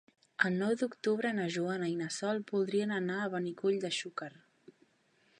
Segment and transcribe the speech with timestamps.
[0.47, 4.31] El nou d'octubre na Joana i na Sol voldrien anar a Benicull de Xúquer.